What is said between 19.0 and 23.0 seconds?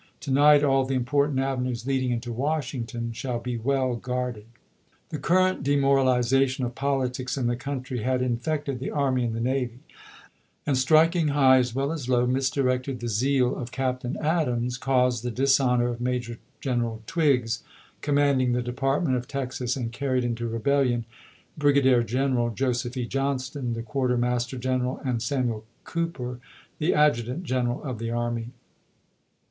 of Texas, and carried into rebellion Brigadier General Joseph